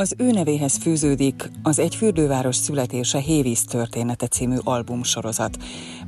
Az 0.00 0.14
ő 0.18 0.30
nevéhez 0.30 0.76
fűződik 0.76 1.50
az 1.62 1.78
Egy 1.78 1.94
fürdőváros 1.94 2.56
születése 2.56 3.18
Hévíz 3.18 3.64
története 3.64 4.26
című 4.26 4.56
albumsorozat, 4.64 5.56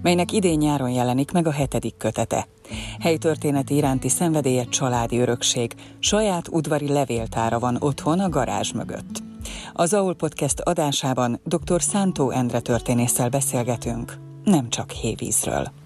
melynek 0.02 0.32
idén 0.32 0.58
nyáron 0.58 0.90
jelenik 0.90 1.30
meg 1.30 1.46
a 1.46 1.50
hetedik 1.50 1.96
kötete. 1.96 2.46
Helytörténeti 3.00 3.74
iránti 3.74 4.08
szenvedélyet 4.08 4.68
családi 4.68 5.18
örökség, 5.18 5.74
saját 5.98 6.48
udvari 6.48 6.88
levéltára 6.88 7.58
van 7.58 7.76
otthon 7.80 8.20
a 8.20 8.28
garázs 8.28 8.72
mögött. 8.72 9.22
Az 9.72 9.94
AUL 9.94 10.14
Podcast 10.14 10.60
adásában 10.60 11.40
dr. 11.44 11.82
Szántó 11.82 12.30
Endre 12.30 12.60
történésszel 12.60 13.28
beszélgetünk, 13.28 14.18
nem 14.44 14.68
csak 14.68 14.90
Hévízről. 14.90 15.81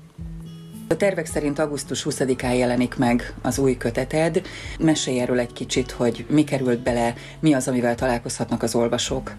A 0.88 0.96
tervek 0.96 1.26
szerint 1.26 1.58
augusztus 1.58 2.06
20-án 2.10 2.56
jelenik 2.56 2.96
meg 2.96 3.34
az 3.42 3.58
új 3.58 3.76
köteted. 3.76 4.42
Mesélj 4.78 5.20
erről 5.20 5.38
egy 5.38 5.52
kicsit, 5.52 5.90
hogy 5.90 6.26
mi 6.28 6.44
került 6.44 6.78
bele, 6.78 7.14
mi 7.40 7.52
az, 7.52 7.68
amivel 7.68 7.94
találkozhatnak 7.94 8.62
az 8.62 8.74
olvasók. 8.74 9.34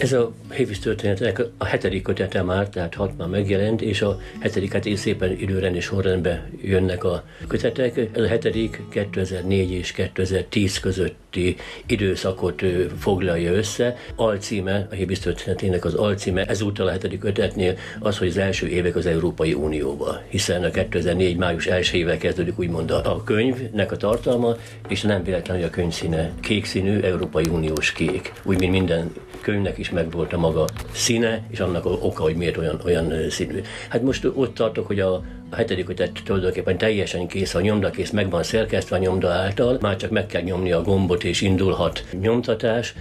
Ez 0.00 0.12
a 0.12 0.32
Hévis 0.52 0.78
történetek 0.78 1.42
a 1.58 1.64
hetedik 1.64 2.02
kötete 2.02 2.42
már, 2.42 2.68
tehát 2.68 2.94
hat 2.94 3.18
már 3.18 3.28
megjelent, 3.28 3.82
és 3.82 4.02
a 4.02 4.20
hetediket 4.38 4.84
is 4.84 4.98
szépen 4.98 5.30
időrend 5.30 5.74
és 5.74 5.84
sorrendben 5.84 6.50
jönnek 6.62 7.04
a 7.04 7.24
kötetek. 7.48 7.96
Ez 7.96 8.22
a 8.22 8.26
hetedik 8.26 8.82
2004 8.90 9.70
és 9.70 9.92
2010 9.92 10.80
közötti 10.80 11.56
időszakot 11.86 12.62
foglalja 12.98 13.52
össze. 13.52 13.96
Alcíme, 14.16 14.86
a 14.90 14.94
Hévis 14.94 15.18
történetének 15.18 15.84
az 15.84 15.94
alcíme, 15.94 16.44
ezúttal 16.44 16.86
a 16.86 16.90
hetedik 16.90 17.18
kötetnél 17.18 17.76
az, 17.98 18.18
hogy 18.18 18.28
az 18.28 18.36
első 18.36 18.68
évek 18.68 18.96
az 18.96 19.06
Európai 19.06 19.54
Unióba, 19.54 20.22
hiszen 20.28 20.64
a 20.64 20.70
2004 20.70 21.36
május 21.36 21.66
első 21.66 21.96
éve 21.96 22.16
kezdődik 22.16 22.58
úgymond 22.58 22.90
a 22.90 23.22
könyvnek 23.24 23.92
a 23.92 23.96
tartalma, 23.96 24.56
és 24.88 25.00
nem 25.00 25.22
véletlen, 25.22 25.56
hogy 25.56 25.66
a 25.66 25.70
könyv 25.70 25.92
színe 25.92 26.32
kék 26.40 26.64
színű, 26.64 27.00
Európai 27.00 27.46
Uniós 27.50 27.92
kék, 27.92 28.32
úgy, 28.44 28.58
mint 28.58 28.72
minden 28.72 29.12
könyvnek 29.40 29.78
is 29.78 29.90
megvolt 29.90 30.32
a 30.32 30.38
maga 30.38 30.68
színe, 30.92 31.42
és 31.50 31.60
annak 31.60 31.84
a 31.84 31.88
oka, 31.88 32.22
hogy 32.22 32.36
miért 32.36 32.56
olyan, 32.56 32.80
olyan 32.84 33.30
színű. 33.30 33.60
Hát 33.88 34.02
most 34.02 34.24
ott 34.34 34.54
tartok, 34.54 34.86
hogy 34.86 35.00
a, 35.00 35.14
a 35.50 35.56
hetedik 35.56 35.84
kötet 35.84 36.20
tulajdonképpen 36.24 36.78
teljesen 36.78 37.26
kész, 37.26 37.54
a 37.54 37.60
nyomdakész 37.60 38.10
meg 38.10 38.30
van 38.30 38.42
szerkesztve 38.42 38.96
a 38.96 38.98
nyomda 38.98 39.30
által, 39.30 39.78
már 39.80 39.96
csak 39.96 40.10
meg 40.10 40.26
kell 40.26 40.42
nyomni 40.42 40.72
a 40.72 40.82
gombot 40.82 41.24
és 41.24 41.40
indulhat 41.40 42.04
nyomtatás, 42.20 42.94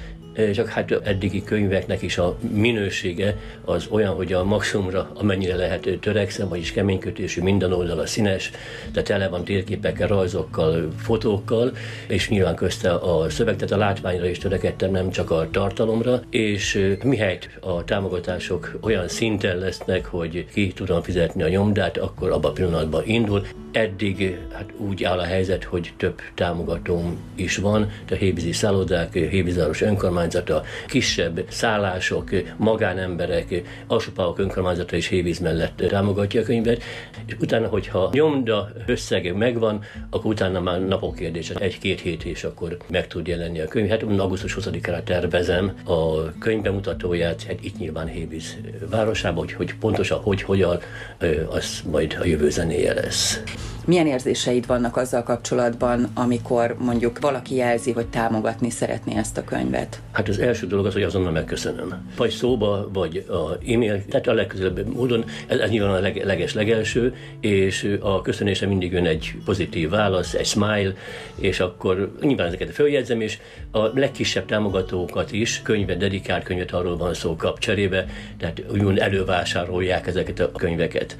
csak 0.53 0.67
hát 0.67 0.91
eddigi 0.91 1.43
könyveknek 1.43 2.01
is 2.01 2.17
a 2.17 2.37
minősége 2.51 3.35
az 3.65 3.87
olyan, 3.89 4.13
hogy 4.13 4.33
a 4.33 4.43
maximumra 4.43 5.11
amennyire 5.13 5.55
lehet 5.55 5.89
törekszem, 6.01 6.47
vagyis 6.47 6.71
keménykötésű, 6.71 7.41
minden 7.41 7.73
oldala 7.73 8.05
színes, 8.05 8.51
de 8.93 9.01
tele 9.01 9.27
van 9.27 9.43
térképekkel, 9.43 10.07
rajzokkal, 10.07 10.87
fotókkal, 10.97 11.71
és 12.07 12.29
nyilván 12.29 12.55
közte 12.55 12.91
a 12.93 13.29
szöveg, 13.29 13.55
tehát 13.55 13.71
a 13.71 13.77
látványra 13.77 14.27
is 14.27 14.37
törekedtem, 14.37 14.91
nem 14.91 15.09
csak 15.09 15.31
a 15.31 15.47
tartalomra, 15.51 16.21
és 16.29 16.95
mihelyt 17.03 17.49
a 17.59 17.83
támogatások 17.83 18.77
olyan 18.81 19.07
szinten 19.07 19.57
lesznek, 19.57 20.05
hogy 20.05 20.45
ki 20.53 20.67
tudom 20.67 21.01
fizetni 21.01 21.43
a 21.43 21.49
nyomdát, 21.49 21.97
akkor 21.97 22.31
abban 22.31 22.51
a 22.51 22.53
pillanatban 22.53 23.03
indul. 23.05 23.45
Eddig 23.71 24.37
hát 24.53 24.73
úgy 24.77 25.03
áll 25.03 25.19
a 25.19 25.23
helyzet, 25.23 25.63
hogy 25.63 25.93
több 25.97 26.19
támogatóm 26.35 27.17
is 27.35 27.57
van, 27.57 27.91
a 28.11 28.13
Hébizi 28.13 28.51
szállodák, 28.51 29.13
Hébizáros 29.13 29.81
önkormányzata, 30.19 30.63
kisebb 30.87 31.45
szállások, 31.49 32.29
magánemberek, 32.57 33.61
Alsópávok 33.87 34.39
önkormányzata 34.39 34.95
és 34.95 35.07
Hévíz 35.07 35.39
mellett 35.39 35.83
támogatja 35.87 36.41
a 36.41 36.43
könyvet, 36.43 36.83
és 37.25 37.35
utána, 37.39 37.67
hogyha 37.67 38.09
nyomda 38.13 38.69
összege 38.85 39.33
megvan, 39.33 39.83
akkor 40.09 40.31
utána 40.31 40.59
már 40.59 40.81
napok 40.81 41.15
kérdése, 41.15 41.55
egy-két 41.55 42.01
hét 42.01 42.23
és 42.23 42.43
akkor 42.43 42.77
meg 42.87 43.07
tud 43.07 43.27
jelenni 43.27 43.59
a 43.59 43.67
könyv. 43.67 43.89
Hát 43.89 44.03
augusztus 44.03 44.57
20-ára 44.59 45.03
tervezem 45.03 45.73
a 45.85 46.31
könyv 46.39 46.61
bemutatóját, 46.61 47.43
hát 47.43 47.63
itt 47.63 47.77
nyilván 47.77 48.07
Hévíz 48.07 48.57
városában, 48.89 49.37
hogy, 49.37 49.53
hogy 49.53 49.75
pontosan 49.75 50.19
hogy, 50.19 50.41
hogyan, 50.41 50.79
az 51.49 51.81
majd 51.91 52.17
a 52.21 52.25
jövő 52.25 52.49
zenéje 52.49 52.93
lesz. 52.93 53.41
Milyen 53.89 54.07
érzéseid 54.07 54.67
vannak 54.67 54.97
azzal 54.97 55.23
kapcsolatban, 55.23 56.09
amikor 56.13 56.75
mondjuk 56.79 57.19
valaki 57.19 57.55
jelzi, 57.55 57.91
hogy 57.91 58.07
támogatni 58.07 58.69
szeretné 58.69 59.15
ezt 59.15 59.37
a 59.37 59.43
könyvet? 59.43 60.01
Hát 60.11 60.27
az 60.27 60.39
első 60.39 60.67
dolog 60.67 60.85
az, 60.85 60.93
hogy 60.93 61.03
azonnal 61.03 61.31
megköszönöm. 61.31 62.09
Vagy 62.17 62.29
szóba, 62.29 62.89
vagy 62.93 63.25
a 63.27 63.71
e-mail, 63.71 64.05
tehát 64.05 64.27
a 64.27 64.33
legközelebb 64.33 64.93
módon, 64.93 65.25
ez, 65.47 65.59
ez 65.59 65.69
nyilván 65.69 65.93
a 65.93 65.99
leg, 65.99 66.25
leges 66.25 66.53
legelső, 66.53 67.15
és 67.39 67.97
a 67.99 68.21
köszönése 68.21 68.65
mindig 68.65 68.91
jön 68.91 69.05
egy 69.05 69.35
pozitív 69.45 69.89
válasz, 69.89 70.33
egy 70.33 70.45
smile, 70.45 70.93
és 71.35 71.59
akkor 71.59 72.11
nyilván 72.21 72.47
ezeket 72.47 72.69
följegyzem, 72.69 73.21
és 73.21 73.39
a 73.71 73.99
legkisebb 73.99 74.45
támogatókat 74.45 75.31
is 75.31 75.61
könyvet, 75.61 75.97
dedikált 75.97 76.43
könyvet 76.43 76.71
arról 76.71 76.97
van 76.97 77.13
szó 77.13 77.35
kap 77.35 77.59
cserébe, 77.59 78.05
tehát 78.37 78.63
úgymond 78.71 78.99
elővásárolják 78.99 80.07
ezeket 80.07 80.39
a 80.39 80.51
könyveket. 80.51 81.17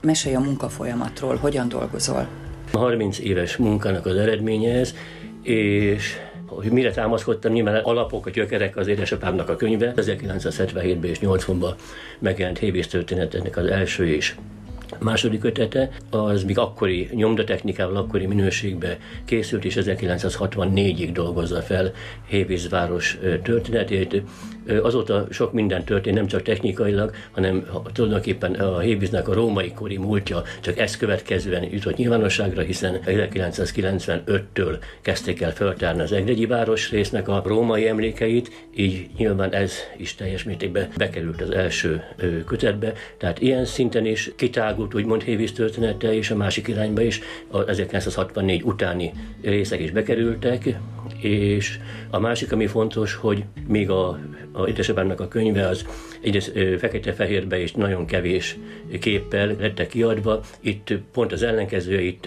Mesélj 0.00 0.34
a 0.34 0.40
munkafolyamatról, 0.40 1.36
hogyan 1.36 1.68
dolgozol? 1.68 2.28
A 2.72 2.78
30 2.78 3.18
éves 3.18 3.56
munkának 3.56 4.06
az 4.06 4.16
eredménye 4.16 4.78
ez, 4.78 4.94
és 5.42 6.16
hogy 6.62 6.72
mire 6.72 6.90
támaszkodtam, 6.90 7.52
nyilván 7.52 7.82
alapok, 7.82 8.26
a 8.26 8.30
gyökerek 8.30 8.76
az 8.76 8.86
édesapámnak 8.86 9.48
a 9.48 9.56
könyve. 9.56 9.92
1977-ben 9.96 11.10
és 11.10 11.18
80-ban 11.22 11.74
megjelent 12.18 12.58
Hévész 12.58 12.86
történetének 12.86 13.56
az 13.56 13.66
első 13.66 14.06
második 14.98 15.44
ötete, 15.44 15.90
az 16.10 16.44
még 16.44 16.58
akkori 16.58 17.08
nyomdatechnikával, 17.12 17.96
akkori 17.96 18.26
minőségbe 18.26 18.98
készült, 19.24 19.64
és 19.64 19.78
1964-ig 19.80 21.10
dolgozza 21.12 21.60
fel 21.60 21.92
Hévíz 22.26 22.68
város 22.68 23.18
történetét. 23.42 24.22
Azóta 24.82 25.26
sok 25.30 25.52
minden 25.52 25.84
történt, 25.84 26.16
nem 26.16 26.26
csak 26.26 26.42
technikailag, 26.42 27.14
hanem 27.30 27.66
tulajdonképpen 27.92 28.54
a 28.54 28.78
Hévíznek 28.78 29.28
a 29.28 29.34
római 29.34 29.72
kori 29.72 29.96
múltja 29.96 30.42
csak 30.60 30.78
ezt 30.78 30.98
következően 30.98 31.62
jutott 31.72 31.96
nyilvánosságra, 31.96 32.62
hiszen 32.62 33.00
1995-től 33.06 34.78
kezdték 35.00 35.40
el 35.40 35.52
feltárni 35.52 36.00
az 36.02 36.12
Egregyi 36.12 36.46
város 36.46 36.90
résznek 36.90 37.28
a 37.28 37.42
római 37.46 37.88
emlékeit, 37.88 38.68
így 38.76 39.06
nyilván 39.16 39.52
ez 39.52 39.72
is 39.96 40.14
teljes 40.14 40.44
mértékben 40.44 40.88
bekerült 40.96 41.40
az 41.40 41.50
első 41.50 42.02
kötetbe. 42.46 42.92
Tehát 43.18 43.40
ilyen 43.40 43.64
szinten 43.64 44.06
is 44.06 44.30
kitágult 44.76 44.94
úgymond 44.94 45.22
Hévíz 45.22 45.52
története, 45.52 46.14
és 46.14 46.30
a 46.30 46.36
másik 46.36 46.68
irányba 46.68 47.02
is. 47.02 47.20
A 47.48 47.68
1964 47.68 48.62
utáni 48.62 49.12
részek 49.42 49.80
is 49.80 49.90
bekerültek, 49.90 50.76
és 51.20 51.78
a 52.10 52.18
másik, 52.18 52.52
ami 52.52 52.66
fontos, 52.66 53.14
hogy 53.14 53.44
még 53.66 53.90
a 53.90 54.18
a 54.56 54.68
édesapámnak 54.68 55.20
a 55.20 55.28
könyve 55.28 55.68
az 55.68 55.86
egyrészt 56.20 56.52
fekete-fehérbe 56.78 57.58
és 57.60 57.72
nagyon 57.72 58.06
kevés 58.06 58.56
képpel 59.00 59.56
lettek 59.60 59.88
kiadva. 59.88 60.40
Itt 60.60 60.92
pont 61.12 61.32
az 61.32 61.42
ellenkezője, 61.42 62.00
itt 62.00 62.26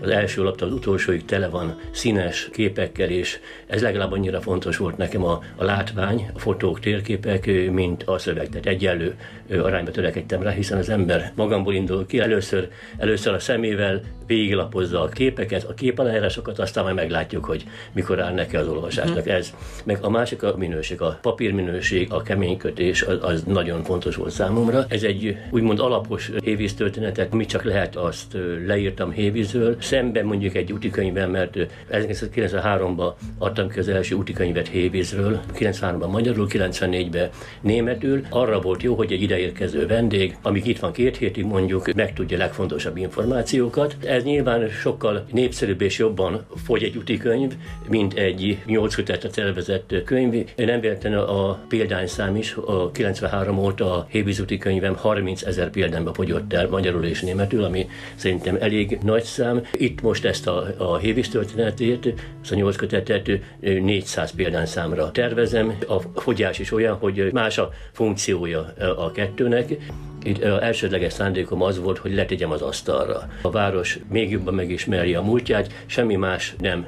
az 0.00 0.08
első 0.08 0.42
lapta 0.42 0.66
az 0.66 0.72
utolsóig 0.72 1.24
tele 1.24 1.48
van 1.48 1.80
színes 1.90 2.48
képekkel, 2.52 3.08
és 3.08 3.38
ez 3.66 3.82
legalább 3.82 4.12
annyira 4.12 4.40
fontos 4.40 4.76
volt 4.76 4.96
nekem 4.96 5.24
a, 5.24 5.42
a 5.56 5.64
látvány, 5.64 6.30
a 6.34 6.38
fotók, 6.38 6.80
térképek, 6.80 7.46
mint 7.70 8.02
a 8.02 8.18
szöveg. 8.18 8.48
Tehát 8.48 8.66
egyenlő 8.66 9.16
arányba 9.50 9.90
törekedtem 9.90 10.42
rá, 10.42 10.50
hiszen 10.50 10.78
az 10.78 10.88
ember 10.88 11.32
magamból 11.34 11.74
indul 11.74 12.06
ki, 12.06 12.18
először, 12.18 12.68
először 12.98 13.34
a 13.34 13.38
szemével 13.38 14.02
végiglapozza 14.30 15.02
a 15.02 15.08
képeket, 15.08 15.64
a 15.64 15.74
képaláírásokat, 15.74 16.58
aztán 16.58 16.84
majd 16.84 16.94
meglátjuk, 16.96 17.44
hogy 17.44 17.64
mikor 17.92 18.20
áll 18.20 18.32
neki 18.32 18.56
az 18.56 18.68
olvasásnak 18.68 19.28
mm. 19.28 19.32
ez. 19.32 19.54
Meg 19.84 19.98
a 20.02 20.10
másik 20.10 20.42
a 20.42 20.54
minőség, 20.56 21.00
a 21.00 21.18
papír 21.22 21.52
minőség, 21.52 22.12
a 22.12 22.22
keménykötés 22.22 23.02
az, 23.02 23.18
az 23.20 23.42
nagyon 23.42 23.82
fontos 23.82 24.16
volt 24.16 24.30
számomra. 24.30 24.84
Ez 24.88 25.02
egy 25.02 25.36
úgymond 25.50 25.78
alapos 25.78 26.30
hévíz 26.44 26.74
történetet, 26.74 27.32
mi 27.32 27.44
csak 27.44 27.62
lehet, 27.62 27.96
azt 27.96 28.36
leírtam 28.66 29.10
hévízről. 29.10 29.76
Szemben 29.80 30.24
mondjuk 30.24 30.54
egy 30.54 30.72
útikönyvben, 30.72 31.30
mert 31.30 31.56
1993-ban 31.92 33.12
adtam 33.38 33.68
ki 33.68 33.78
az 33.78 33.88
első 33.88 34.14
útikönyvet 34.14 34.68
hévízről, 34.68 35.40
93-ban 35.54 36.10
magyarul, 36.10 36.46
94-ben 36.50 37.28
németül. 37.60 38.22
Arra 38.28 38.60
volt 38.60 38.82
jó, 38.82 38.94
hogy 38.94 39.12
egy 39.12 39.22
ideérkező 39.22 39.86
vendég, 39.86 40.36
amíg 40.42 40.66
itt 40.66 40.78
van 40.78 40.92
két 40.92 41.16
hétig 41.16 41.44
mondjuk, 41.44 41.94
megtudja 41.94 42.38
legfontosabb 42.38 42.96
információkat. 42.96 43.96
Ez 44.04 44.19
nyilván 44.24 44.68
sokkal 44.68 45.24
népszerűbb 45.32 45.80
és 45.80 45.98
jobban 45.98 46.46
fogy 46.64 46.82
egy 46.82 46.96
útikönyv, 46.96 47.52
mint 47.88 48.14
egy 48.14 48.58
nyolc 48.66 48.94
kötetet 48.94 49.32
tervezett 49.32 49.94
könyv. 50.04 50.46
Nem 50.56 50.80
véletlenül 50.80 51.18
a 51.18 51.64
példányszám 51.68 52.36
is 52.36 52.54
a 52.54 52.90
93 52.90 53.58
óta 53.58 53.94
a 53.94 54.06
Hévízúti 54.08 54.58
könyvem 54.58 54.96
30 54.96 55.42
ezer 55.42 55.70
példányba 55.70 56.14
fogyott 56.14 56.52
el 56.52 56.68
magyarul 56.68 57.04
és 57.04 57.20
németül, 57.20 57.64
ami 57.64 57.88
szerintem 58.14 58.56
elég 58.60 58.98
nagy 59.02 59.22
szám. 59.22 59.62
Itt 59.72 60.00
most 60.02 60.24
ezt 60.24 60.46
a, 60.46 60.66
a 60.76 60.96
Hévíz 60.96 61.28
történetét, 61.28 62.14
ezt 62.42 62.52
a 62.52 62.54
nyolc 62.54 62.76
kötetet 62.76 63.30
400 63.60 64.30
példányszámra 64.34 65.10
tervezem. 65.10 65.78
A 65.88 66.20
fogyás 66.20 66.58
is 66.58 66.72
olyan, 66.72 66.96
hogy 66.96 67.32
más 67.32 67.58
a 67.58 67.70
funkciója 67.92 68.74
a 68.96 69.10
kettőnek. 69.10 69.76
Itt 70.22 70.44
az 70.44 70.60
elsődleges 70.60 71.12
szándékom 71.12 71.62
az 71.62 71.78
volt, 71.78 71.98
hogy 71.98 72.14
letegyem 72.14 72.50
az 72.50 72.62
asztalra. 72.62 73.28
A 73.42 73.50
város 73.50 73.98
még 74.08 74.30
jobban 74.30 74.54
megismeri 74.54 75.14
a 75.14 75.22
múltját, 75.22 75.72
semmi 75.86 76.16
más 76.16 76.54
nem 76.58 76.86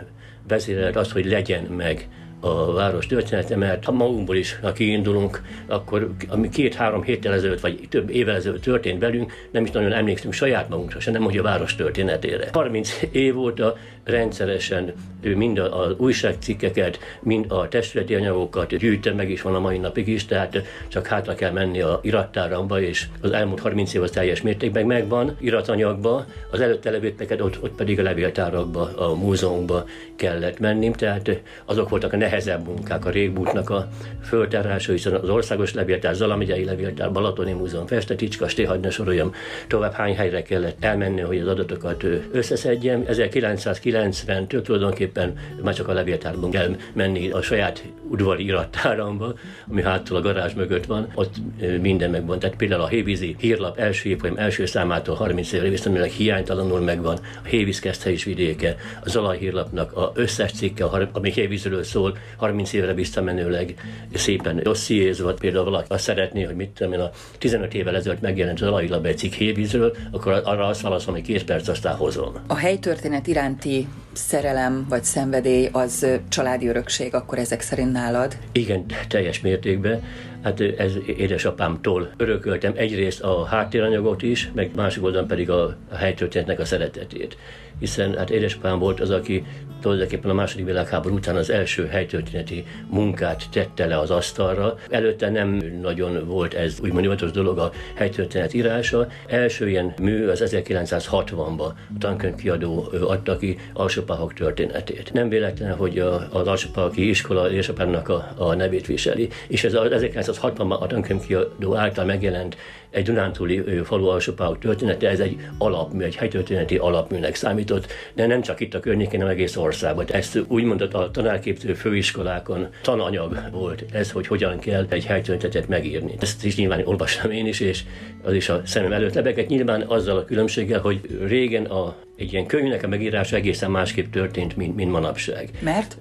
vezérelt 0.48 0.96
az, 0.96 1.12
hogy 1.12 1.24
legyen 1.24 1.64
meg 1.64 2.08
a 2.44 2.72
város 2.72 3.06
története, 3.06 3.56
mert 3.56 3.84
ha 3.84 3.92
magunkból 3.92 4.36
is, 4.36 4.58
ha 4.62 4.72
kiindulunk, 4.72 5.42
akkor 5.66 6.10
ami 6.28 6.48
két-három 6.48 7.02
héttel 7.02 7.32
ezelőtt, 7.32 7.60
vagy 7.60 7.86
több 7.88 8.10
évvel 8.10 8.34
ezelőtt 8.34 8.62
történt 8.62 9.00
velünk, 9.00 9.32
nem 9.50 9.64
is 9.64 9.70
nagyon 9.70 9.92
emlékszünk 9.92 10.32
saját 10.32 10.68
magunkra, 10.68 11.00
se 11.00 11.10
nem, 11.10 11.22
hogy 11.22 11.36
a 11.36 11.42
város 11.42 11.74
történetére. 11.74 12.48
30 12.52 13.00
év 13.10 13.38
óta 13.38 13.76
rendszeresen 14.04 14.92
ő 15.20 15.36
mind 15.36 15.58
az 15.58 15.94
újságcikkeket, 15.96 16.98
mind 17.20 17.44
a 17.48 17.68
testületi 17.68 18.14
anyagokat 18.14 18.76
gyűjtöm, 18.76 19.16
meg 19.16 19.30
is 19.30 19.42
van 19.42 19.54
a 19.54 19.60
mai 19.60 19.78
napig 19.78 20.08
is, 20.08 20.26
tehát 20.26 20.62
csak 20.88 21.06
hátra 21.06 21.34
kell 21.34 21.50
menni 21.50 21.80
a 21.80 22.00
irattáramba, 22.02 22.80
és 22.80 23.06
az 23.20 23.30
elmúlt 23.30 23.60
30 23.60 23.94
év 23.94 24.02
az 24.02 24.10
teljes 24.10 24.42
mértékben 24.42 24.86
megvan 24.86 25.36
iratanyagba, 25.40 26.24
az 26.50 26.60
előtte 26.60 26.90
levőteket 26.90 27.40
ott, 27.40 27.62
ott 27.62 27.74
pedig 27.74 27.98
a 27.98 28.02
levéltárakba, 28.02 28.96
a 28.96 29.14
múzeumba 29.14 29.84
kellett 30.16 30.58
menni, 30.58 30.90
tehát 30.90 31.42
azok 31.64 31.88
voltak 31.88 32.12
a 32.12 32.16
nehezebb 32.32 32.66
munkák, 32.66 33.04
a 33.04 33.10
régbútnak 33.10 33.70
a 33.70 33.88
föltárása, 34.24 34.92
hiszen 34.92 35.14
az 35.14 35.28
országos 35.28 35.74
levéltár, 35.74 36.14
Zalamegyei 36.14 36.64
levéltár, 36.64 37.12
Balatoni 37.12 37.52
Múzeum, 37.52 37.86
Festeticska, 37.86 38.46
ne 38.80 38.90
soroljam 38.90 39.34
tovább 39.66 39.92
hány 39.92 40.16
helyre 40.16 40.42
kellett 40.42 40.84
elmenni, 40.84 41.20
hogy 41.20 41.38
az 41.38 41.46
adatokat 41.46 42.04
összeszedjem. 42.32 43.04
1990-től 43.08 44.62
tulajdonképpen 44.62 45.32
már 45.62 45.74
csak 45.74 45.88
a 45.88 45.92
levéltárban 45.92 46.50
kell 46.50 46.76
menni 46.92 47.30
a 47.30 47.42
saját 47.42 47.84
udvari 48.08 48.44
irattáramba, 48.44 49.34
ami 49.70 49.82
hátul 49.82 50.16
a 50.16 50.20
garázs 50.20 50.52
mögött 50.52 50.86
van, 50.86 51.08
ott 51.14 51.34
minden 51.80 52.10
megvan. 52.10 52.38
Tehát 52.38 52.56
például 52.56 52.82
a 52.82 52.88
Hévízi 52.88 53.36
hírlap 53.38 53.78
első 53.78 54.08
évfolyam 54.08 54.36
első 54.36 54.66
számától 54.66 55.14
30 55.14 55.52
évre 55.52 55.68
viszonylag 55.68 56.08
hiánytalanul 56.08 56.80
megvan, 56.80 57.18
a 57.44 57.46
Hévíz 57.46 57.82
is 58.04 58.24
vidéke, 58.24 58.76
a 59.04 59.08
Zalaj 59.08 59.38
hírlapnak 59.38 59.96
a 59.96 60.12
összes 60.14 60.52
cikke, 60.52 60.84
ami 61.12 61.30
Hévízről 61.30 61.82
szól, 61.82 62.16
30 62.36 62.72
évre 62.72 62.94
visszamenőleg 62.94 63.74
szépen 64.14 64.60
dossziézva, 64.62 65.34
például 65.34 65.64
valaki 65.64 65.86
azt 65.88 66.02
szeretné, 66.02 66.42
hogy 66.42 66.54
mit 66.54 66.68
tudom 66.68 66.92
én, 66.92 67.00
a 67.00 67.10
15 67.38 67.74
évvel 67.74 67.96
ezelőtt 67.96 68.20
megjelent 68.20 68.58
Zalaj 68.58 68.88
lap 68.88 69.06
egy 69.06 69.18
cikk 69.18 69.32
Hévízről, 69.32 69.96
akkor 70.10 70.40
arra 70.44 70.66
azt 70.66 70.80
válaszolom, 70.80 71.14
hogy 71.14 71.24
két 71.26 71.44
perc, 71.44 71.68
aztán 71.68 71.96
hozom. 71.96 72.34
A 72.46 72.56
helytörténet 72.56 73.26
iránti 73.26 73.88
szerelem 74.12 74.86
vagy 74.88 75.04
szenvedély 75.04 75.68
az 75.72 76.06
családi 76.28 76.68
örökség, 76.68 77.14
akkor 77.14 77.38
ezek 77.38 77.60
szerint 77.60 77.92
nálad? 77.92 78.36
Igen, 78.52 78.84
teljes 79.08 79.40
mértékben. 79.40 80.02
Hát 80.42 80.60
ez 80.60 80.92
édesapámtól 81.16 82.10
örököltem 82.16 82.72
egyrészt 82.76 83.22
a 83.22 83.44
háttéranyagot 83.44 84.22
is, 84.22 84.50
meg 84.54 84.70
másik 84.74 85.02
oldalon 85.02 85.26
pedig 85.26 85.50
a 85.50 85.76
helytörténetnek 85.92 86.58
a 86.58 86.64
szeretetét 86.64 87.36
hiszen 87.82 88.16
hát 88.16 88.30
édesapám 88.30 88.78
volt 88.78 89.00
az, 89.00 89.10
aki 89.10 89.44
tulajdonképpen 89.80 90.30
a 90.30 90.34
második 90.34 90.64
világháború 90.64 91.14
után 91.14 91.36
az 91.36 91.50
első 91.50 91.86
helytörténeti 92.02 92.64
munkát 92.90 93.42
tette 93.50 93.86
le 93.86 93.98
az 93.98 94.10
asztalra. 94.10 94.78
Előtte 94.90 95.30
nem 95.30 95.48
nagyon 95.80 96.26
volt 96.26 96.54
ez 96.54 96.80
úgymond 96.82 97.02
hivatalos 97.02 97.32
dolog 97.32 97.58
a 97.58 97.72
helytörténet 97.94 98.54
írása. 98.54 99.06
Első 99.26 99.68
ilyen 99.68 99.94
mű 100.00 100.26
az 100.26 100.42
1960-ban 100.46 101.58
a 101.58 101.74
tankönyvkiadó 101.98 102.88
adta 103.00 103.36
ki 103.36 103.58
Alsópahok 103.72 104.34
történetét. 104.34 105.12
Nem 105.12 105.28
véletlen, 105.28 105.76
hogy 105.76 105.98
az 106.30 106.46
Alsópahoki 106.46 107.08
iskola 107.08 107.50
édesapámnak 107.50 108.08
a, 108.08 108.32
a 108.36 108.54
nevét 108.54 108.86
viseli, 108.86 109.28
és 109.48 109.64
ez 109.64 109.74
az 109.74 109.88
1960-ban 109.90 110.78
a 110.78 110.86
tankönyvkiadó 110.86 111.74
által 111.74 112.04
megjelent 112.04 112.56
egy 112.92 113.04
Dunántúli 113.04 113.62
falu 113.84 114.06
alsópályok 114.06 114.58
története, 114.58 115.08
ez 115.08 115.20
egy 115.20 115.36
alapmű, 115.58 116.04
egy 116.04 116.16
helytörténeti 116.16 116.76
alapműnek 116.76 117.34
számított, 117.34 117.92
de 118.14 118.26
nem 118.26 118.42
csak 118.42 118.60
itt 118.60 118.74
a 118.74 118.80
környékén, 118.80 119.20
hanem 119.20 119.34
egész 119.34 119.56
országban. 119.56 120.06
Ezt 120.10 120.42
úgy 120.48 120.64
mondott 120.64 120.94
a 120.94 121.10
tanárképző 121.10 121.74
főiskolákon 121.92 122.68
tananyag 122.82 123.48
volt 123.50 123.84
ez, 123.92 124.10
hogy 124.10 124.26
hogyan 124.26 124.58
kell 124.58 124.86
egy 124.88 125.04
helytörténetet 125.04 125.68
megírni. 125.68 126.14
Ezt 126.20 126.44
is 126.44 126.56
nyilván 126.56 126.82
olvastam 126.84 127.30
én 127.30 127.46
is, 127.46 127.60
és 127.60 127.84
az 128.22 128.34
is 128.34 128.48
a 128.48 128.60
szemem 128.64 128.92
előtt 128.92 129.14
lebegett. 129.14 129.48
Nyilván 129.48 129.82
azzal 129.82 130.16
a 130.16 130.24
különbséggel, 130.24 130.80
hogy 130.80 131.00
régen 131.26 131.64
a 131.64 131.96
egy 132.22 132.32
ilyen 132.32 132.46
könyvnek 132.46 132.82
a 132.82 132.88
megírása 132.88 133.36
egészen 133.36 133.70
másképp 133.70 134.12
történt, 134.12 134.56
mint, 134.56 134.76
mint 134.76 134.90
manapság. 134.90 135.50
Mert? 135.60 135.96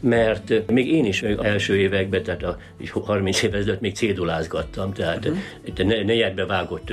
Mert 0.00 0.70
még 0.70 0.92
én 0.92 1.04
is 1.04 1.22
első 1.22 1.76
években, 1.76 2.22
tehát 2.22 2.42
a 2.42 2.58
30 2.92 3.42
évvel 3.42 3.60
ezelőtt 3.60 3.80
még 3.80 3.94
cédulázgattam, 3.94 4.92
tehát 4.92 5.24
uh-huh. 5.24 5.86
ne, 5.86 6.02
negyedbe 6.02 6.46
vágott 6.46 6.92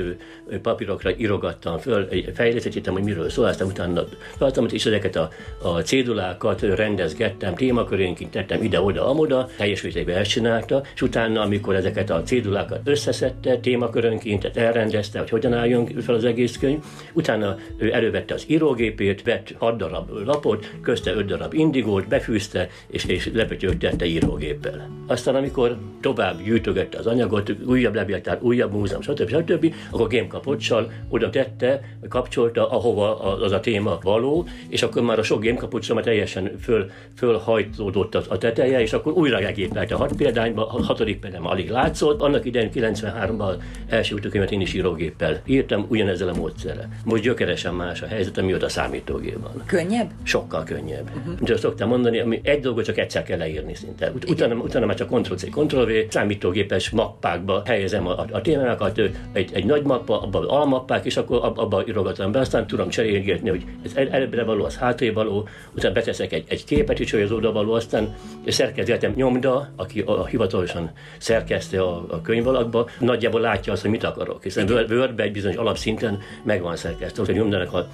papírokra 0.62 1.16
írogattam 1.16 1.78
föl, 1.78 2.08
fejlesztettem, 2.34 2.92
hogy 2.92 3.02
miről 3.02 3.30
szól, 3.30 3.44
aztán 3.44 3.66
utána 3.68 4.04
tartom, 4.38 4.66
és 4.70 4.86
ezeket 4.86 5.16
a, 5.16 5.30
a 5.62 5.80
cédulákat 5.80 6.60
rendezgettem, 6.60 7.54
témakörénként 7.54 8.30
tettem 8.30 8.62
ide-oda, 8.62 9.08
amoda, 9.08 9.48
teljes 9.56 9.82
mértékben 9.82 10.16
elcsinálta, 10.16 10.82
és 10.94 11.02
utána, 11.02 11.40
amikor 11.40 11.74
ezeket 11.74 12.10
a 12.10 12.22
cédulákat 12.22 12.80
összeszedte, 12.84 13.56
témakörönként, 13.56 14.40
tehát 14.40 14.56
elrendezte, 14.56 15.18
hogy 15.18 15.30
hogyan 15.30 15.52
álljon 15.52 15.86
fel 15.86 16.14
az 16.14 16.24
egész 16.24 16.56
könyv, 16.56 16.78
utána 17.12 17.56
ő 17.76 17.92
elővette 17.92 18.34
az 18.34 18.44
író 18.46 18.71
írógépét, 18.72 19.22
vett 19.22 19.54
6 19.58 19.76
darab 19.76 20.10
lapot, 20.24 20.70
közte 20.82 21.14
5 21.14 21.26
darab 21.26 21.54
indigót, 21.54 22.08
befűzte, 22.08 22.68
és, 22.86 23.04
és 23.04 23.30
lepötyögtette 23.32 24.06
írógéppel. 24.06 24.88
Aztán, 25.06 25.34
amikor 25.34 25.76
tovább 26.00 26.42
gyűjtögette 26.42 26.98
az 26.98 27.06
anyagot, 27.06 27.52
újabb 27.66 27.94
levéltár, 27.94 28.38
újabb 28.40 28.72
múzeum, 28.72 29.02
stb. 29.02 29.28
stb., 29.28 29.74
akkor 29.90 30.08
gémkapocsal 30.08 30.92
oda 31.08 31.30
tette, 31.30 31.80
kapcsolta, 32.08 32.70
ahova 32.70 33.18
az 33.20 33.52
a 33.52 33.60
téma 33.60 33.98
való, 34.02 34.46
és 34.68 34.82
akkor 34.82 35.02
már 35.02 35.18
a 35.18 35.22
sok 35.22 35.40
gémkapocsal 35.40 36.02
teljesen 36.02 36.50
föl, 36.60 36.90
fölhajtódott 37.16 38.14
a 38.14 38.38
teteje, 38.38 38.80
és 38.80 38.92
akkor 38.92 39.12
újra 39.12 39.38
legépelte 39.38 39.94
a 39.94 39.98
hat 39.98 40.12
példányba, 40.16 40.66
a 40.66 40.82
hatodik 40.82 41.20
példányban 41.20 41.52
alig 41.52 41.70
látszott. 41.70 42.20
Annak 42.20 42.44
idején 42.44 42.70
93-ban 42.74 43.54
első 43.88 44.14
utókönyvet 44.14 44.50
én 44.50 44.60
is 44.60 44.74
írógéppel 44.74 45.40
írtam, 45.46 45.86
ugyanezzel 45.88 46.28
a 46.28 46.34
módszerrel. 46.34 46.88
Most 47.04 47.22
gyökeresen 47.22 47.74
más 47.74 48.02
a 48.02 48.06
helyzet, 48.06 48.38
ami 48.38 48.52
a 48.62 48.68
számítógép 48.68 49.38
van. 49.42 49.62
Könnyebb? 49.66 50.10
Sokkal 50.22 50.64
könnyebb. 50.64 51.10
Uh-huh. 51.16 51.40
Mint 51.40 51.58
szoktam 51.58 51.88
mondani, 51.88 52.20
ami 52.20 52.40
egy 52.44 52.60
dolgot 52.60 52.84
csak 52.84 52.98
egyszer 52.98 53.22
kell 53.22 53.38
leírni 53.38 53.74
szinte. 53.74 54.10
Ut- 54.14 54.30
utána, 54.30 54.54
utána 54.54 54.86
már 54.86 54.96
csak 54.96 55.08
Ctrl-C, 55.08 55.50
Ctrl-V, 55.50 55.90
számítógépes 56.08 56.90
mappákba 56.90 57.62
helyezem 57.64 58.06
a, 58.06 58.24
a, 58.30 58.40
témákat, 58.40 59.00
egy, 59.32 59.50
egy 59.52 59.64
nagy 59.64 59.82
mappa, 59.82 60.22
abban 60.22 60.44
almappák, 60.44 61.04
és 61.04 61.16
akkor 61.16 61.44
ab, 61.44 61.58
abba 61.58 61.84
írogatom 61.88 62.32
be, 62.32 62.38
aztán 62.38 62.66
tudom 62.66 62.88
cserélgetni, 62.88 63.48
hogy 63.48 63.64
ez 63.84 63.92
előbbre 64.10 64.44
való, 64.44 64.64
az 64.64 64.76
hátra 64.76 65.12
való, 65.12 65.48
utána 65.76 65.94
beteszek 65.94 66.32
egy, 66.32 66.44
egy 66.48 66.64
képet 66.64 66.98
is, 66.98 67.10
hogy 67.10 67.20
az 67.20 67.30
oda 67.30 67.52
való, 67.52 67.72
aztán 67.72 68.14
szerkezgetem 68.46 69.12
nyomda, 69.16 69.68
aki 69.76 70.00
a, 70.00 70.20
a 70.20 70.26
hivatalosan 70.26 70.90
szerkeszte 71.18 71.82
a, 71.82 72.04
a 72.08 72.20
könyvalakba, 72.20 72.88
nagyjából 72.98 73.40
látja 73.40 73.72
azt, 73.72 73.82
hogy 73.82 73.90
mit 73.90 74.04
akarok, 74.04 74.42
hiszen 74.42 74.70
Wordbe 74.70 75.22
egy 75.22 75.32
bizonyos 75.32 75.56
alapszinten 75.56 76.18
megvan 76.42 76.76
szerkesztve, 76.76 77.24
hogy 77.24 77.34
nyomdának 77.34 77.72
a 77.72 77.86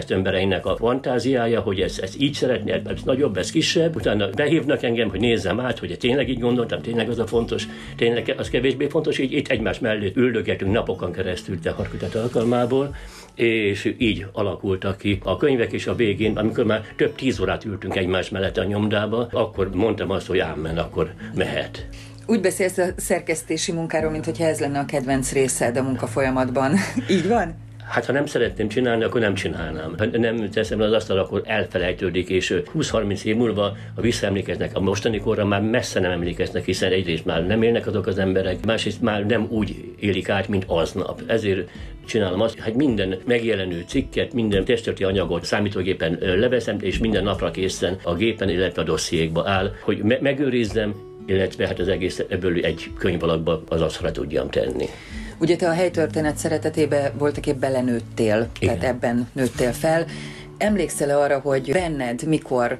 szerkesztő 0.00 0.14
embereinek 0.14 0.66
a 0.66 0.76
fantáziája, 0.76 1.60
hogy 1.60 1.80
ez, 1.80 1.98
ez 2.02 2.14
így 2.18 2.34
szeretné, 2.34 2.72
ez 2.72 3.02
nagyobb, 3.04 3.36
ez 3.36 3.50
kisebb, 3.50 3.96
utána 3.96 4.30
behívnak 4.30 4.82
engem, 4.82 5.08
hogy 5.08 5.20
nézzem 5.20 5.60
át, 5.60 5.78
hogy 5.78 5.96
tényleg 5.98 6.28
így 6.28 6.38
gondoltam, 6.38 6.80
tényleg 6.80 7.08
az 7.08 7.18
a 7.18 7.26
fontos, 7.26 7.66
tényleg 7.96 8.34
az 8.38 8.50
kevésbé 8.50 8.86
fontos, 8.86 9.18
így 9.18 9.32
itt 9.32 9.48
egymás 9.48 9.78
mellett 9.78 10.16
üldögetünk 10.16 10.72
napokon 10.72 11.12
keresztül 11.12 11.60
te 11.60 11.70
harkutat 11.70 12.14
alkalmából, 12.14 12.94
és 13.34 13.94
így 13.98 14.26
alakultak 14.32 14.98
ki 14.98 15.20
a 15.24 15.36
könyvek, 15.36 15.72
és 15.72 15.86
a 15.86 15.94
végén, 15.94 16.36
amikor 16.36 16.64
már 16.64 16.84
több 16.96 17.14
tíz 17.14 17.40
órát 17.40 17.64
ültünk 17.64 17.96
egymás 17.96 18.28
mellett 18.28 18.56
a 18.56 18.64
nyomdába, 18.64 19.28
akkor 19.32 19.70
mondtam 19.74 20.10
azt, 20.10 20.26
hogy 20.26 20.38
ámen, 20.38 20.78
akkor 20.78 21.12
mehet. 21.34 21.86
Úgy 22.26 22.40
beszélsz 22.40 22.78
a 22.78 22.86
szerkesztési 22.96 23.72
munkáról, 23.72 24.10
mintha 24.10 24.44
ez 24.44 24.60
lenne 24.60 24.78
a 24.78 24.84
kedvenc 24.84 25.32
részed 25.32 25.76
a 25.76 25.82
munkafolyamatban. 25.82 26.74
így 27.16 27.28
van? 27.28 27.69
Hát 27.90 28.06
ha 28.06 28.12
nem 28.12 28.26
szeretném 28.26 28.68
csinálni, 28.68 29.04
akkor 29.04 29.20
nem 29.20 29.34
csinálnám. 29.34 29.94
Ha 29.98 30.04
nem 30.06 30.50
teszem 30.50 30.78
le 30.78 30.86
az 30.86 30.92
asztal, 30.92 31.18
akkor 31.18 31.42
elfelejtődik, 31.44 32.28
és 32.28 32.62
20-30 32.78 33.22
év 33.22 33.36
múlva, 33.36 33.76
ha 33.94 34.00
visszaemlékeznek 34.00 34.76
a 34.76 34.80
mostani 34.80 35.18
korra, 35.18 35.44
már 35.44 35.62
messze 35.62 36.00
nem 36.00 36.10
emlékeznek, 36.10 36.64
hiszen 36.64 36.92
egyrészt 36.92 37.24
már 37.24 37.46
nem 37.46 37.62
élnek 37.62 37.86
azok 37.86 38.06
az 38.06 38.18
emberek, 38.18 38.64
másrészt 38.64 39.02
már 39.02 39.26
nem 39.26 39.46
úgy 39.48 39.94
élik 39.98 40.28
át, 40.28 40.48
mint 40.48 40.64
aznap. 40.66 41.22
Ezért 41.26 41.70
csinálom 42.06 42.40
azt, 42.40 42.60
hogy 42.60 42.74
minden 42.74 43.18
megjelenő 43.24 43.84
cikket, 43.86 44.32
minden 44.32 44.64
testörti 44.64 45.04
anyagot 45.04 45.44
számítógépen 45.44 46.18
leveszem, 46.20 46.76
és 46.80 46.98
minden 46.98 47.22
napra 47.22 47.50
készen 47.50 47.96
a 48.02 48.14
gépen, 48.14 48.48
illetve 48.48 48.82
a 48.82 48.84
dossziékba 48.84 49.48
áll, 49.48 49.72
hogy 49.82 49.98
me- 50.02 50.20
megőrizzem, 50.20 50.94
illetve 51.26 51.66
hát 51.66 51.78
az 51.78 51.88
egész 51.88 52.24
ebből 52.28 52.64
egy 52.64 52.90
könyv 52.98 53.22
alakba 53.22 53.62
az 53.68 53.80
asztalra 53.80 54.12
tudjam 54.12 54.50
tenni. 54.50 54.86
Ugye 55.40 55.56
te 55.56 55.68
a 55.68 55.72
helytörténet 55.72 56.36
szeretetébe 56.36 57.12
voltak 57.18 57.46
épp 57.46 57.60
belenőttél, 57.60 58.48
Igen. 58.58 58.78
tehát 58.78 58.94
ebben 58.94 59.28
nőttél 59.32 59.72
fel. 59.72 60.04
Emlékszel-e 60.58 61.18
arra, 61.18 61.38
hogy 61.38 61.72
benned 61.72 62.26
mikor 62.26 62.78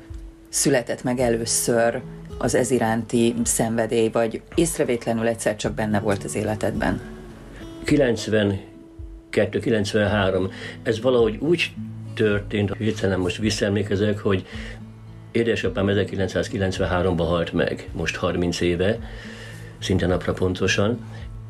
született 0.48 1.02
meg 1.02 1.18
először 1.18 2.00
az 2.38 2.54
ez 2.54 2.70
iránti 2.70 3.34
szenvedély, 3.44 4.08
vagy 4.08 4.42
észrevétlenül 4.54 5.26
egyszer 5.26 5.56
csak 5.56 5.74
benne 5.74 6.00
volt 6.00 6.24
az 6.24 6.34
életedben? 6.34 7.00
92-93. 7.84 10.52
Ez 10.82 11.00
valahogy 11.00 11.36
úgy 11.38 11.72
történt, 12.14 12.74
hirtelen 12.78 13.20
most 13.20 13.36
visszaemlékezek, 13.36 14.18
hogy 14.18 14.46
Édesapám 15.32 15.86
1993-ban 15.88 17.26
halt 17.28 17.52
meg, 17.52 17.88
most 17.92 18.16
30 18.16 18.60
éve, 18.60 18.98
szinte 19.78 20.06
napra 20.06 20.32
pontosan, 20.32 20.98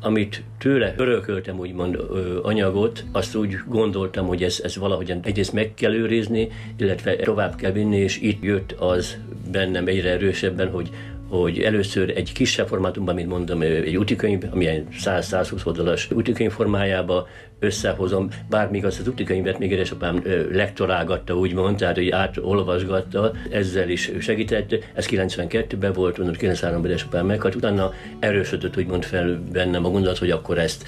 amit 0.01 0.43
tőle 0.57 0.93
örököltem, 0.97 1.59
úgymond 1.59 1.95
ö, 1.95 2.39
anyagot, 2.43 3.03
azt 3.11 3.35
úgy 3.35 3.57
gondoltam, 3.67 4.27
hogy 4.27 4.43
ez, 4.43 4.59
ez 4.63 4.77
valahogyan 4.77 5.19
egyrészt 5.23 5.53
meg 5.53 5.73
kell 5.73 5.93
őrizni, 5.93 6.47
illetve 6.77 7.15
tovább 7.15 7.55
kell 7.55 7.71
vinni, 7.71 7.97
és 7.97 8.21
itt 8.21 8.43
jött 8.43 8.71
az 8.71 9.17
bennem 9.51 9.87
egyre 9.87 10.09
erősebben, 10.09 10.69
hogy 10.69 10.89
hogy 11.31 11.59
először 11.59 12.09
egy 12.15 12.31
kisebb 12.31 12.67
formátumban, 12.67 13.15
mint 13.15 13.27
mondom, 13.27 13.61
egy 13.61 13.97
útikönyv, 13.97 14.43
amilyen 14.51 14.87
100-120 15.03 15.65
oldalas 15.65 16.11
útikönyv 16.11 16.51
formájába 16.51 17.27
összehozom, 17.59 18.27
bár 18.49 18.69
még 18.69 18.85
azt 18.85 18.99
az 18.99 19.07
útikönyvet 19.07 19.59
még 19.59 19.71
édesapám 19.71 20.23
lektorálgatta, 20.51 21.37
úgymond, 21.37 21.77
tehát 21.77 21.95
hogy 21.95 22.09
átolvasgatta, 22.09 23.31
ezzel 23.51 23.89
is 23.89 24.11
segített. 24.19 24.75
Ez 24.93 25.07
92-ben 25.09 25.93
volt, 25.93 26.17
mondom, 26.17 26.35
93-ban 26.39 26.85
édesapám 26.85 27.25
meghalt, 27.25 27.55
utána 27.55 27.93
erősödött 28.19 28.77
úgymond 28.77 29.03
fel 29.03 29.43
bennem 29.51 29.85
a 29.85 29.89
gondolat, 29.89 30.17
hogy 30.17 30.31
akkor 30.31 30.57
ezt 30.57 30.85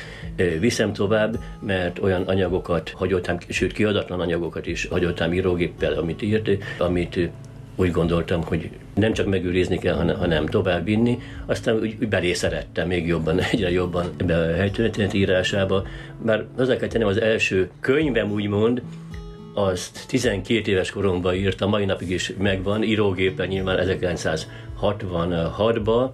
viszem 0.60 0.94
tovább, 0.94 1.38
mert 1.60 2.00
olyan 2.00 2.22
anyagokat 2.22 2.90
hagyottam, 2.90 3.38
sőt 3.50 3.74
kiadatlan 3.74 4.20
anyagokat 4.20 4.68
is 4.68 4.86
hagyottam 4.86 5.34
írógéppel, 5.34 5.94
amit 5.94 6.22
írt, 6.22 6.50
amit 6.78 7.30
úgy 7.76 7.92
gondoltam, 7.92 8.44
hogy 8.44 8.70
nem 8.96 9.14
csak 9.14 9.28
megőrizni 9.28 9.78
kell, 9.78 9.96
hanem, 9.96 10.18
hanem 10.18 10.46
tovább 10.46 10.86
vinni. 10.86 11.20
Aztán 11.46 11.76
úgy, 11.76 11.96
úgy 12.02 12.08
belé 12.08 12.34
szerettem 12.34 12.88
még 12.88 13.08
jobban, 13.08 13.40
egyre 13.52 13.72
jobban 13.72 14.10
ebbe 14.18 14.38
a 14.38 14.56
helytörténet 14.56 15.14
írásába. 15.14 15.84
Már 16.22 16.46
hozzá 16.58 16.76
kell 16.76 16.88
tennem, 16.88 17.08
az 17.08 17.22
első 17.22 17.70
könyvem 17.80 18.32
úgymond, 18.32 18.82
azt 19.54 20.08
12 20.08 20.72
éves 20.72 20.92
koromban 20.92 21.34
írtam, 21.34 21.70
mai 21.70 21.86
napig 21.86 22.10
is 22.10 22.34
megvan, 22.38 22.84
írógépen 22.84 23.48
nyilván 23.48 24.00
1966-ban. 24.82 26.10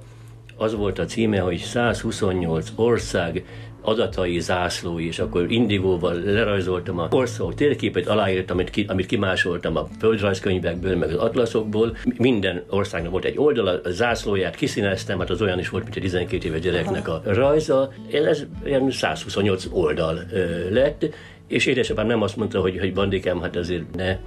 Az 0.56 0.76
volt 0.76 1.00
a 1.00 1.06
címe, 1.06 1.40
hogy 1.40 1.58
128 1.58 2.72
ország 2.76 3.44
adatai, 3.82 4.40
zászlói, 4.40 5.08
és 5.08 5.20
akkor 5.20 5.52
indigóval 5.52 6.14
lerajzoltam 6.14 7.00
a 7.00 7.08
országok 7.12 7.54
térképet, 7.54 8.08
aláírtam, 8.08 8.58
amit, 8.58 8.70
ki, 8.70 8.86
amit 8.88 9.06
kimásoltam 9.06 9.76
a 9.78 9.88
földrajzkönyvekből, 10.00 10.98
meg 10.98 11.10
az 11.10 11.16
atlaszokból. 11.16 11.98
Minden 12.18 12.64
országnak 12.70 13.12
volt 13.12 13.26
egy 13.26 13.38
oldala, 13.38 13.80
a 13.84 13.90
zászlóját 13.90 14.56
kiszíneztem, 14.56 15.20
hát 15.20 15.30
az 15.30 15.42
olyan 15.42 15.60
is 15.60 15.70
volt, 15.70 15.84
mint 15.84 15.96
a 15.96 16.00
12 16.00 16.48
éves 16.48 16.62
gyereknek 16.62 17.08
a 17.08 17.22
rajza. 17.26 17.92
Ez 18.12 18.46
ilyen 18.66 18.92
128 18.92 19.66
oldal 19.72 20.20
ö, 20.32 20.74
lett, 20.74 21.06
és 21.48 21.66
édesapám 21.66 22.08
nem 22.08 22.22
azt 22.22 22.36
mondta, 22.36 22.62
hogy, 22.62 22.80
hogy 22.80 22.94
bandikám, 22.94 23.42
hát 23.42 23.56
azért 23.56 23.96
ne 23.96 24.18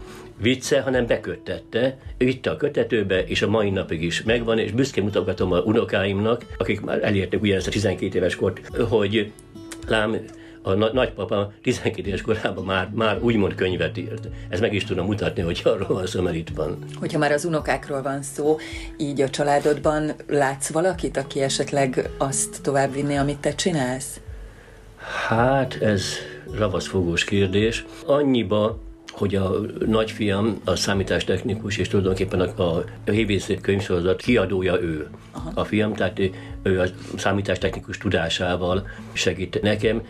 vicce, 0.41 0.81
hanem 0.81 1.07
beköttette, 1.07 1.99
vitte 2.19 2.51
a 2.51 2.57
kötetőbe, 2.57 3.25
és 3.25 3.43
a 3.43 3.49
mai 3.49 3.71
napig 3.71 4.03
is 4.03 4.23
megvan, 4.23 4.59
és 4.59 4.73
büszkén 4.73 5.05
mutogatom 5.05 5.53
a 5.53 5.59
unokáimnak, 5.59 6.45
akik 6.59 6.81
már 6.81 7.05
elértek 7.05 7.43
ugyanezt 7.43 7.67
a 7.67 7.71
12 7.71 8.19
éves 8.19 8.37
kort, 8.37 8.77
hogy 8.77 9.33
lám, 9.87 10.17
a 10.63 10.73
nagypapa 10.73 11.53
12 11.63 12.09
éves 12.09 12.23
korában 12.23 12.65
már, 12.65 12.89
már 12.95 13.23
úgymond 13.23 13.55
könyvet 13.55 13.99
írt. 13.99 14.29
Ez 14.49 14.61
meg 14.61 14.75
is 14.75 14.85
tudom 14.85 15.07
mutatni, 15.07 15.43
hogy 15.43 15.61
arról 15.65 15.89
van 15.89 16.07
szó, 16.07 16.23
mert 16.23 16.37
itt 16.37 16.49
van. 16.55 16.79
Hogyha 16.95 17.19
már 17.19 17.33
az 17.33 17.45
unokákról 17.45 18.03
van 18.03 18.23
szó, 18.23 18.57
így 18.97 19.21
a 19.21 19.31
családodban 19.31 20.13
látsz 20.29 20.73
valakit, 20.73 21.17
aki 21.17 21.41
esetleg 21.41 22.11
azt 22.19 22.63
továbbvinni, 22.63 23.17
amit 23.17 23.39
te 23.39 23.55
csinálsz? 23.55 24.21
Hát 25.29 25.83
ez 25.83 26.05
ravaszfogós 26.59 27.25
kérdés. 27.25 27.85
Annyiba, 28.07 28.79
hogy 29.13 29.35
a 29.35 29.51
nagyfiam 29.87 30.61
a 30.65 30.77
számítástechnikus, 30.77 31.77
és 31.77 31.89
tulajdonképpen 31.89 32.41
a, 32.41 32.65
a 33.07 33.11
Hévészét 33.11 33.61
könyvsorozat 33.61 34.23
kiadója 34.23 34.81
ő. 34.81 35.09
Aha. 35.33 35.51
A 35.55 35.65
fiam, 35.65 35.95
tehát 35.95 36.21
ő 36.63 36.81
a 36.81 36.87
számítástechnikus 37.17 37.99
tudásával 37.99 38.89
segít 39.13 39.63
nekem, 39.63 40.03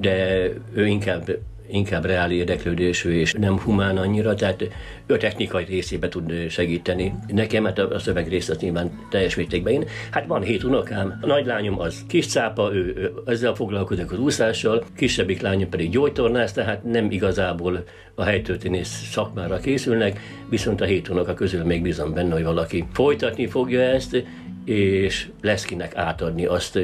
de 0.00 0.44
ő 0.74 0.86
inkább 0.86 1.38
inkább 1.70 2.04
reál 2.04 2.30
érdeklődésű 2.30 3.10
és 3.10 3.32
nem 3.32 3.58
humán 3.58 3.96
annyira, 3.96 4.34
tehát 4.34 4.68
ő 5.06 5.16
technikai 5.16 5.64
részébe 5.64 6.08
tud 6.08 6.32
segíteni. 6.48 7.14
Nekem 7.26 7.64
hát 7.64 7.78
a 7.78 7.98
szöveg 7.98 8.28
rész 8.28 8.48
az 8.48 8.58
nyilván 8.58 9.06
teljes 9.10 9.34
mértékben 9.36 9.72
én. 9.72 9.84
Hát 10.10 10.26
van 10.26 10.42
hét 10.42 10.64
unokám, 10.64 11.18
a 11.22 11.26
nagylányom 11.26 11.80
az 11.80 12.04
kis 12.08 12.26
cápa, 12.26 12.74
ő, 12.74 12.94
ő 12.96 13.12
ezzel 13.26 13.54
foglalkozik 13.54 14.12
az 14.12 14.18
úszással, 14.18 14.84
kisebbik 14.96 15.40
lányom 15.40 15.68
pedig 15.68 15.90
gyógytornász, 15.90 16.52
tehát 16.52 16.84
nem 16.84 17.10
igazából 17.10 17.84
a 18.14 18.22
helytörténész 18.22 19.08
szakmára 19.10 19.58
készülnek, 19.58 20.20
viszont 20.48 20.80
a 20.80 20.84
hét 20.84 21.08
unoka 21.08 21.34
közül 21.34 21.64
még 21.64 21.82
bízom 21.82 22.14
benne, 22.14 22.32
hogy 22.32 22.44
valaki 22.44 22.84
folytatni 22.92 23.46
fogja 23.46 23.80
ezt, 23.80 24.24
és 24.68 25.28
lesz 25.42 25.64
kinek 25.64 25.96
átadni 25.96 26.44
azt, 26.44 26.78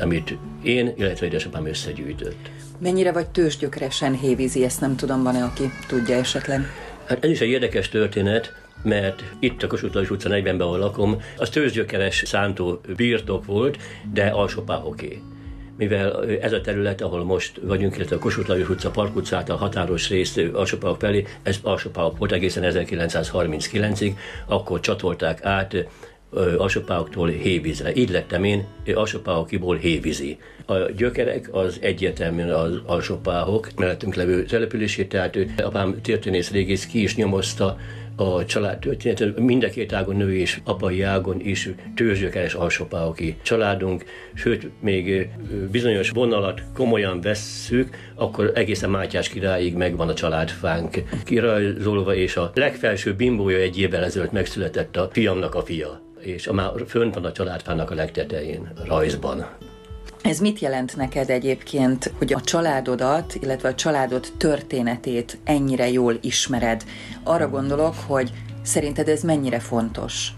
amit 0.00 0.36
én, 0.62 0.92
illetve 0.96 1.26
édesapám 1.26 1.66
összegyűjtött. 1.66 2.50
Mennyire 2.78 3.12
vagy 3.12 3.26
tőzsgyökeresen 3.26 4.18
hévízi, 4.18 4.64
ezt 4.64 4.80
nem 4.80 4.96
tudom, 4.96 5.22
van-e, 5.22 5.44
aki 5.44 5.70
tudja 5.86 6.16
esetleg? 6.16 6.60
Hát 7.04 7.24
ez 7.24 7.30
is 7.30 7.40
egy 7.40 7.48
érdekes 7.48 7.88
történet, 7.88 8.52
mert 8.82 9.22
itt 9.38 9.62
a 9.62 9.66
Kossuth 9.66 10.10
utca 10.10 10.28
40-ben, 10.28 10.60
ahol 10.60 10.78
lakom, 10.78 11.22
az 11.36 11.48
tőzsgyökeres 11.48 12.22
szántó 12.26 12.80
birtok 12.96 13.44
volt, 13.44 13.78
de 14.12 14.26
alsópáhoké 14.26 15.22
mivel 15.76 16.24
ez 16.40 16.52
a 16.52 16.60
terület, 16.60 17.00
ahol 17.00 17.24
most 17.24 17.60
vagyunk, 17.62 17.96
illetve 17.96 18.16
a 18.16 18.18
Kossuth 18.18 18.48
Lajos 18.48 18.68
utca, 18.68 18.90
Park 18.90 19.16
utca 19.16 19.42
a 19.46 19.54
határos 19.54 20.08
rész 20.08 20.38
Alsópálok 20.52 21.00
felé, 21.00 21.24
ez 21.42 21.58
Alsópálok 21.62 22.18
volt 22.18 22.32
egészen 22.32 22.62
1939-ig, 22.66 24.12
akkor 24.46 24.80
csatolták 24.80 25.44
át 25.44 25.86
alsópályoktól 26.58 27.28
hévízre. 27.28 27.94
Így 27.94 28.10
lettem 28.10 28.44
én 28.44 28.66
alsópályokiból 28.94 29.76
hévízi. 29.76 30.38
A 30.66 30.76
gyökerek 30.76 31.48
az 31.52 31.78
egyértelműen 31.80 32.50
az 32.50 32.80
alsópályok 32.86 33.68
mellettünk 33.76 34.14
levő 34.14 34.44
települését, 34.44 35.08
tehát 35.08 35.38
apám 35.56 36.00
történész 36.02 36.50
régész 36.50 36.86
ki 36.86 37.02
is 37.02 37.16
nyomozta 37.16 37.76
a 38.16 38.44
család 38.44 38.78
történetet. 38.78 39.38
Mind 39.38 39.64
a 39.64 39.68
két 39.68 39.92
ágon, 39.92 40.16
női 40.16 40.40
és 40.40 40.60
apai 40.64 41.02
ágon 41.02 41.40
is 41.40 41.68
törzsgyökeres 41.94 42.54
alsópályoki 42.54 43.36
családunk, 43.42 44.04
sőt, 44.34 44.70
még 44.80 45.28
bizonyos 45.70 46.10
vonalat 46.10 46.62
komolyan 46.74 47.20
vesszük, 47.20 47.96
akkor 48.14 48.50
egészen 48.54 48.90
Mátyás 48.90 49.28
királyig 49.28 49.74
megvan 49.74 50.08
a 50.08 50.14
családfánk 50.14 51.02
kirajzolva, 51.24 52.14
és 52.14 52.36
a 52.36 52.50
legfelső 52.54 53.14
bimbója 53.14 53.58
egy 53.58 53.78
évvel 53.78 54.04
ezelőtt 54.04 54.32
megszületett 54.32 54.96
a 54.96 55.08
fiamnak 55.12 55.54
a 55.54 55.62
fia 55.62 56.10
és 56.22 56.46
a 56.46 56.52
már 56.52 56.70
fönt 56.86 57.14
van 57.14 57.24
a 57.24 57.32
családfának 57.32 57.90
a 57.90 57.94
legtetején, 57.94 58.72
rajzban. 58.84 59.46
Ez 60.22 60.38
mit 60.38 60.58
jelent 60.58 60.96
neked 60.96 61.30
egyébként, 61.30 62.12
hogy 62.18 62.32
a 62.32 62.40
családodat, 62.40 63.34
illetve 63.40 63.68
a 63.68 63.74
családod 63.74 64.26
történetét 64.36 65.38
ennyire 65.44 65.90
jól 65.90 66.18
ismered? 66.20 66.84
Arra 67.22 67.48
gondolok, 67.48 67.94
hogy 68.06 68.30
szerinted 68.62 69.08
ez 69.08 69.22
mennyire 69.22 69.58
fontos? 69.58 70.28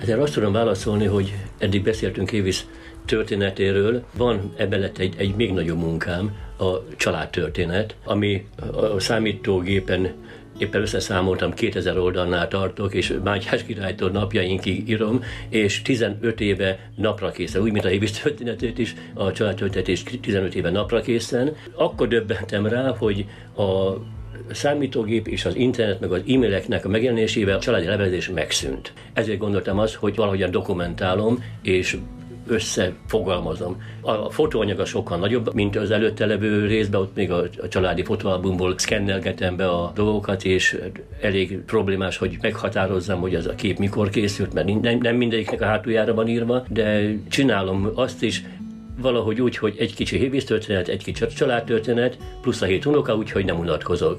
Ezért 0.00 0.18
azt 0.18 0.32
tudom 0.32 0.52
válaszolni, 0.52 1.06
hogy 1.06 1.34
eddig 1.58 1.82
beszéltünk 1.82 2.32
Évisz 2.32 2.66
történetéről, 3.06 4.04
van 4.16 4.52
ebben 4.56 4.90
egy, 4.98 5.14
egy 5.18 5.34
még 5.36 5.52
nagyobb 5.52 5.78
munkám, 5.78 6.36
a 6.58 6.96
családtörténet, 6.96 7.96
ami 8.04 8.46
a 8.94 9.00
számítógépen 9.00 10.14
éppen 10.62 10.80
összeszámoltam, 10.80 11.52
2000 11.52 11.98
oldalnál 11.98 12.48
tartok, 12.48 12.94
és 12.94 13.14
Mátyás 13.24 13.64
királytól 13.64 14.10
napjainkig 14.10 14.88
írom, 14.88 15.22
és 15.48 15.82
15 15.82 16.40
éve 16.40 16.90
napra 16.96 17.30
készen, 17.30 17.62
úgy, 17.62 17.72
mint 17.72 17.84
a 17.84 17.88
Hévis 17.88 18.10
történetét 18.10 18.78
is, 18.78 18.94
a 19.14 19.32
családtörténet 19.32 19.88
is 19.88 20.02
15 20.20 20.54
éve 20.54 20.70
napra 20.70 21.00
készen. 21.00 21.56
Akkor 21.74 22.08
döbbentem 22.08 22.66
rá, 22.66 22.94
hogy 22.98 23.26
a 23.56 23.92
számítógép 24.50 25.28
és 25.28 25.44
az 25.44 25.56
internet, 25.56 26.00
meg 26.00 26.12
az 26.12 26.22
e-maileknek 26.28 26.84
a 26.84 26.88
megjelenésével 26.88 27.56
a 27.56 27.60
családi 27.60 27.86
levelezés 27.86 28.28
megszűnt. 28.28 28.92
Ezért 29.12 29.38
gondoltam 29.38 29.78
azt, 29.78 29.94
hogy 29.94 30.16
valahogyan 30.16 30.50
dokumentálom, 30.50 31.44
és 31.62 31.96
összefogalmazom. 32.46 33.82
A 34.00 34.30
fotóanyaga 34.30 34.84
sokkal 34.84 35.18
nagyobb, 35.18 35.54
mint 35.54 35.76
az 35.76 35.90
előtte 35.90 36.26
levő 36.26 36.66
részben, 36.66 37.00
ott 37.00 37.14
még 37.14 37.30
a, 37.30 37.44
a 37.62 37.68
családi 37.68 38.04
fotóalbumból 38.04 38.78
szkennelgetem 38.78 39.56
be 39.56 39.68
a 39.68 39.92
dolgokat, 39.94 40.44
és 40.44 40.80
elég 41.20 41.58
problémás, 41.58 42.16
hogy 42.16 42.38
meghatározzam, 42.40 43.20
hogy 43.20 43.34
ez 43.34 43.46
a 43.46 43.54
kép 43.54 43.78
mikor 43.78 44.08
készült, 44.08 44.52
mert 44.52 44.80
nem, 44.80 44.98
nem 44.98 45.16
mindegyiknek 45.16 45.60
a 45.60 45.64
hátuljára 45.64 46.14
van 46.14 46.28
írva, 46.28 46.64
de 46.68 47.14
csinálom 47.28 47.90
azt 47.94 48.22
is, 48.22 48.44
valahogy 48.98 49.40
úgy, 49.40 49.56
hogy 49.56 49.76
egy 49.78 49.94
kicsi 49.94 50.18
hévíz 50.18 50.44
történet, 50.44 50.88
egy 50.88 51.04
kicsi 51.04 51.26
családtörténet, 51.26 52.16
plusz 52.40 52.62
a 52.62 52.66
hét 52.66 52.84
unoka, 52.84 53.16
úgyhogy 53.16 53.44
nem 53.44 53.58
unatkozok. 53.58 54.18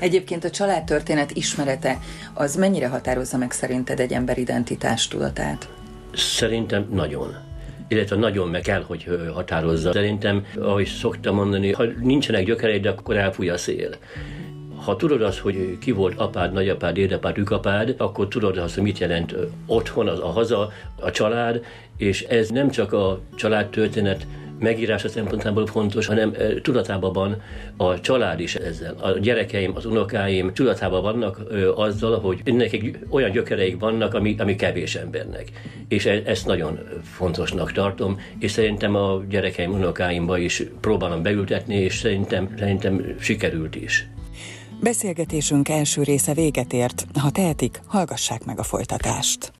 Egyébként 0.00 0.44
a 0.44 0.50
családtörténet 0.50 1.30
ismerete, 1.30 1.98
az 2.34 2.56
mennyire 2.56 2.88
határozza 2.88 3.36
meg 3.36 3.50
szerinted 3.50 4.00
egy 4.00 4.12
ember 4.12 4.38
identitás 4.38 5.08
tudatát? 5.08 5.68
Szerintem 6.12 6.88
nagyon 6.92 7.49
illetve 7.90 8.16
nagyon 8.16 8.48
meg 8.48 8.60
kell, 8.60 8.82
hogy 8.82 9.06
határozza. 9.34 9.92
Szerintem, 9.92 10.46
ahogy 10.58 10.86
szoktam 10.86 11.34
mondani, 11.34 11.72
ha 11.72 11.84
nincsenek 12.00 12.44
gyökereid, 12.44 12.86
akkor 12.86 13.16
elfúj 13.16 13.48
a 13.48 13.56
szél. 13.56 13.90
Ha 14.84 14.96
tudod 14.96 15.22
azt, 15.22 15.38
hogy 15.38 15.78
ki 15.80 15.90
volt 15.90 16.18
apád, 16.18 16.52
nagyapád, 16.52 16.96
édapád, 16.96 17.38
ükapád, 17.38 17.94
akkor 17.98 18.28
tudod 18.28 18.58
azt, 18.58 18.74
hogy 18.74 18.82
mit 18.82 18.98
jelent 18.98 19.34
otthon, 19.66 20.08
az 20.08 20.18
a 20.18 20.26
haza, 20.26 20.72
a 21.00 21.10
család, 21.10 21.64
és 21.96 22.22
ez 22.22 22.48
nem 22.48 22.70
csak 22.70 22.92
a 22.92 23.20
családtörténet 23.34 24.26
megírása 24.60 25.08
szempontjából 25.08 25.66
fontos, 25.66 26.06
hanem 26.06 26.32
tudatában 26.62 27.12
van 27.12 27.42
a 27.76 28.00
család 28.00 28.40
is 28.40 28.54
ezzel. 28.54 28.94
A 29.00 29.18
gyerekeim, 29.18 29.72
az 29.74 29.84
unokáim 29.86 30.52
tudatában 30.52 31.02
vannak 31.02 31.40
azzal, 31.74 32.20
hogy 32.20 32.40
nekik 32.44 32.98
olyan 33.08 33.30
gyökereik 33.30 33.78
vannak, 33.78 34.14
ami, 34.14 34.34
ami 34.38 34.56
kevés 34.56 34.94
embernek. 34.94 35.50
És 35.88 36.06
e, 36.06 36.22
ezt 36.24 36.46
nagyon 36.46 36.78
fontosnak 37.02 37.72
tartom, 37.72 38.20
és 38.38 38.50
szerintem 38.50 38.94
a 38.94 39.22
gyerekeim, 39.28 39.72
unokáimba 39.72 40.38
is 40.38 40.62
próbálom 40.80 41.22
beültetni, 41.22 41.74
és 41.74 41.98
szerintem, 41.98 42.54
szerintem 42.58 43.14
sikerült 43.20 43.76
is. 43.76 44.08
Beszélgetésünk 44.82 45.68
első 45.68 46.02
része 46.02 46.34
véget 46.34 46.72
ért. 46.72 47.04
Ha 47.18 47.30
tehetik, 47.30 47.80
hallgassák 47.86 48.44
meg 48.44 48.58
a 48.58 48.62
folytatást. 48.62 49.48